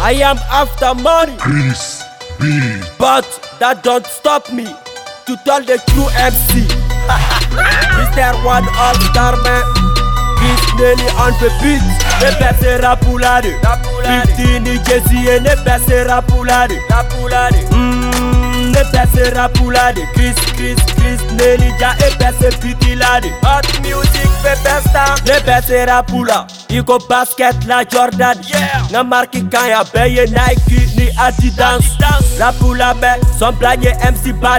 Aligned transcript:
I 0.00 0.12
am 0.22 0.38
after 0.50 0.94
money, 0.94 1.36
Chris 1.38 2.02
B. 2.38 2.46
but 2.98 3.26
that 3.58 3.82
don't 3.82 4.06
stop 4.06 4.50
me 4.52 4.64
to 4.64 5.36
tell 5.44 5.60
the 5.62 5.76
true 5.90 6.08
MC. 6.16 6.64
Mr. 7.98 8.30
One 8.44 8.64
All 8.78 8.94
Star 9.10 9.34
Man, 9.42 9.64
Chris 10.38 10.62
Nelly 10.78 11.08
on 11.18 11.32
the 11.42 11.50
beat. 11.60 11.82
Ne 12.22 12.30
baisse 12.38 12.80
rapoulade, 12.82 13.50
15 14.04 14.60
ni 14.62 14.78
Jay-Z 14.86 15.10
et 15.12 15.40
ne 15.40 15.54
baisse 15.64 16.06
rapoulade, 16.08 16.72
Mm, 17.72 18.72
ne 18.72 18.82
baisse 18.92 19.34
rapoulade, 19.34 19.98
Chris, 20.14 20.34
Chris, 20.56 20.76
Chris 20.96 21.20
Nelly 21.36 21.72
ja 21.80 21.92
et 22.06 22.14
baisse 22.18 22.54
pitilade. 22.60 23.26
Hot 23.42 23.66
music 23.82 24.27
fait 24.68 24.82
besta, 24.82 25.04
ne 25.26 25.46
baisse 25.46 25.86
rapoula. 25.86 26.46
Iko 26.70 26.98
basket 27.08 27.56
la 27.66 27.84
Jordan, 27.84 28.36
nga 28.90 29.02
marki 29.04 29.42
kan 29.48 29.68
ya 29.68 29.84
beye 29.92 30.26
Nike 30.26 30.86
ni 30.96 31.08
Adidas. 31.18 31.84
Rapoula 32.38 32.94
be, 32.94 33.08
son 33.38 33.52
blague 33.52 33.92
MC 34.02 34.32
ba 34.40 34.58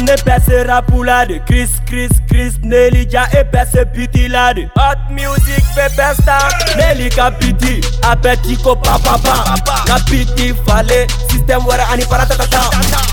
Ne 0.00 0.16
bese 0.24 0.64
rapulade 0.64 1.40
Chris 1.46 1.70
Chris 1.86 2.10
Chris 2.28 2.54
Nelly 2.62 3.06
ja 3.10 3.26
e 3.32 3.44
bese 3.44 3.84
pitilade 3.94 4.70
Hot 4.76 4.98
music 5.10 5.62
fe 5.74 5.88
besta 5.96 6.38
Nelly 6.76 7.10
ka 7.10 7.30
piti 7.30 7.80
Apeti 8.02 8.56
ko 8.62 8.74
papa 8.76 9.18
pa. 9.18 9.84
Ka 9.86 9.98
piti 10.10 10.54
fale 10.66 11.06
System 11.30 11.60
wara 11.66 11.84
ani 11.92 12.04
paratatata 12.04 12.70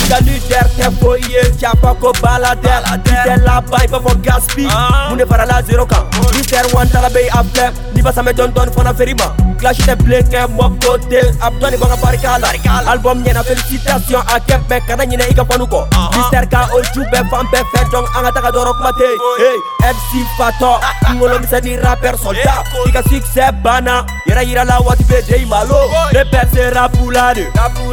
Ka 0.10 0.18
leader 0.26 0.64
te 0.78 0.90
foye 1.00 1.44
Japa 1.60 1.94
ko 2.00 2.14
balader 2.22 2.82
Ite 2.94 3.36
la 3.46 3.60
bay 3.62 3.88
pa 3.88 4.00
fo 4.00 4.16
gaspi 4.24 4.68
Mune 5.10 5.26
fara 5.28 5.46
la 5.46 5.62
zero 5.62 5.86
kan 5.86 6.08
Mr. 6.34 6.74
One 6.74 6.88
tala 6.90 7.10
bay 7.10 7.28
afle 7.30 7.72
Ni 7.94 8.02
basa 8.02 8.24
me 8.24 8.32
don 8.34 8.52
don 8.54 8.70
fana 8.72 8.94
ferima. 8.94 9.36
Clash 9.60 9.78
te 9.86 9.96
bleke 9.96 10.48
mok 10.56 10.80
kote 10.82 11.20
Abdoni 11.42 11.78
banga 11.78 11.98
barikala 11.98 12.48
Album 12.88 13.24
nyena 13.24 13.44
felicitation 13.44 14.22
A 14.34 14.40
kempe 14.40 14.80
kana 14.88 15.06
nyine 15.06 15.24
ika 15.30 15.44
fanuko 15.46 15.88
Mr. 16.18 16.48
K 16.50 16.56
du 16.94 17.02
bɛɛ 17.12 17.30
fan 17.30 17.46
bɛɛ 17.52 17.64
fɛ 17.72 17.80
dɔn 17.92 18.06
an 18.16 18.24
ka 18.26 18.32
taga 18.32 18.50
dɔrɔ 18.52 18.72
kuma 18.78 18.92
tɛ 19.00 19.06
yen 19.42 19.58
mc 19.96 20.12
fatɔ 20.38 20.72
kunkolomisɛn 21.06 21.64
ni 21.64 21.78
rapɛr 21.78 22.16
solda 22.18 22.64
i 22.88 22.92
ka 22.92 23.02
succɛ 23.10 23.52
banna 23.64 24.06
yɛrɛ 24.28 24.44
yirala 24.50 24.80
waati 24.86 25.04
bɛ 25.04 25.28
de 25.28 25.36
i 25.42 25.46
malo. 25.46 25.90
Ne 26.14 26.22
bɛɛ 26.32 26.44
se 26.54 26.64
rapula 26.72 27.34
de 27.36 27.46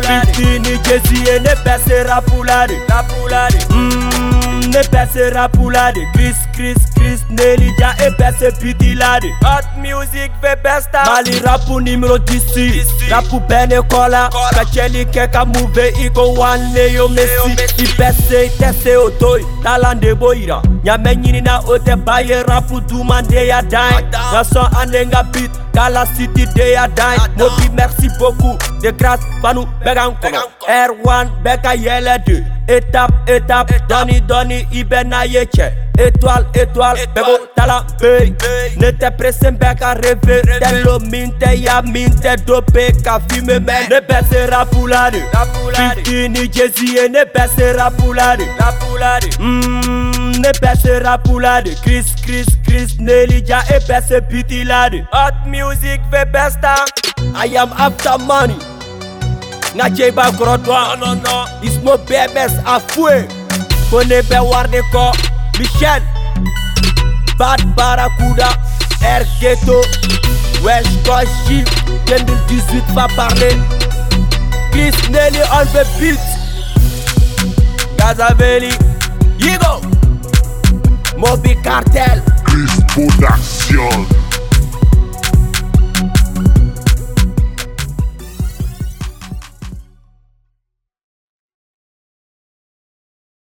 fitini 0.03 0.79
jesi 0.85 1.17
ye 1.27 1.39
ne 1.41 1.53
bɛɛ 1.65 1.79
se 1.87 2.05
rapula 2.05 2.67
de 2.69 4.04
me 4.75 4.83
percera 4.89 5.49
pour 5.49 5.71
la 5.71 5.93
de 5.93 6.01
Chris, 6.15 6.35
Chris, 6.53 6.75
Chris, 6.97 7.21
Nelly, 7.31 7.71
ja 7.79 7.93
et 8.05 8.11
perce 8.17 8.53
piti 8.61 8.95
la 8.95 9.21
de 9.21 9.29
Hot 9.43 9.67
music, 9.81 10.33
ve 10.43 10.57
besta 10.63 11.05
Mali 11.07 11.39
rap 11.45 11.65
pour 11.67 11.81
numéro 11.81 12.19
10 12.19 12.43
Rap 13.11 13.25
pour 13.29 13.41
Bene 13.43 13.81
Kola. 13.89 14.31
Kacheli 14.55 15.05
keka 15.07 15.45
move, 15.45 15.93
iko 16.05 16.35
one 16.37 16.73
Leo 16.75 17.09
Messi. 17.09 17.53
I 17.79 17.87
perce, 17.97 18.51
tese 18.59 18.97
otoi, 18.97 19.45
talande 19.63 20.15
boira. 20.15 20.63
Nyame 20.85 21.17
nyini 21.17 21.41
na 21.41 21.61
ote 21.69 21.97
baye 22.05 22.43
rap 22.43 22.67
pour 22.67 22.81
dumande 22.81 23.47
ya 23.47 23.63
dime 23.63 24.03
Nason 24.33 24.67
anenga 24.81 25.23
beat. 25.33 25.51
dans 25.75 25.89
la 25.93 26.07
city 26.07 26.47
de 26.55 26.73
Yadai. 26.73 27.17
Mobi, 27.37 27.69
merci 27.77 28.09
beaucoup. 28.19 28.57
De 28.83 28.91
grâce, 28.91 29.21
Panou, 29.43 29.67
Began 29.85 30.15
Erwan, 30.69 31.31
Beka 31.43 31.75
Yelede. 31.75 32.45
Étape, 32.69 33.13
étape, 33.29 33.73
Donny, 33.89 34.21
Donny, 34.23 34.67
Ibena 34.73 35.27
Yeche. 35.27 35.73
Étoile, 35.99 36.47
étoile, 36.55 36.97
Bego 37.15 37.39
Tala 37.55 37.85
Bey. 38.01 38.35
Ne 38.79 38.91
te 38.91 39.11
presse, 39.11 39.41
Beka 39.41 39.95
rêver. 39.95 40.43
Tello 40.61 40.99
minte, 41.01 41.57
ya 41.57 41.83
minte, 41.83 42.45
dopé, 42.47 42.93
ka 43.05 43.21
fume, 43.29 43.59
mais 43.61 43.89
ne 43.89 44.01
baissera 44.01 44.65
pour 44.67 44.89
la 44.89 45.11
rue. 45.11 45.23
Fifty, 45.75 46.29
ni 46.31 46.51
Jesse, 46.53 46.97
et 47.05 47.09
ne 47.09 47.25
baissera 47.33 47.91
pour 47.91 48.15
la 48.15 48.37
rue. 48.37 49.31
Hmm. 49.39 50.04
Ne 50.45 50.53
bese 50.61 50.99
rapulade 51.01 51.75
Chris 51.83 52.15
Chris 52.23 52.47
Chris 52.67 52.99
Nelly 52.99 53.43
ja 53.49 53.63
e 53.71 53.81
bese 53.89 54.21
pitilade 54.21 55.07
Hot 55.13 55.35
music 55.47 56.01
ve 56.11 56.25
besta 56.33 56.75
I 57.37 57.57
am 57.57 57.73
after 57.73 58.19
money. 58.19 58.57
Nga 59.75 59.91
jeba 59.91 60.31
grotwa 60.39 60.97
no 61.01 61.15
no 61.15 61.47
Ismo 61.63 61.97
bebes 62.07 62.53
a 62.67 62.79
fue 62.81 63.27
Kone 63.91 64.23
be 64.29 64.39
warde 64.51 64.83
ko 64.93 65.13
Michel. 65.59 66.03
Bad 67.39 67.65
Barracuda. 67.77 68.49
Air 69.03 69.25
Ghetto. 69.41 69.81
Wesh 70.63 70.93
Koshi 71.07 71.65
2018 72.07 72.95
va 72.95 73.09
parler. 73.17 73.57
Chris 74.71 74.97
Nelly 75.09 75.41
on 75.57 75.67
the 75.73 75.85
beat 75.99 76.21
Gazaveli 77.97 78.73
Yigo 79.39 79.94
Mobi 81.25 81.55
Kartel 81.63 82.23
Chris 82.45 82.85
Production 82.93 84.24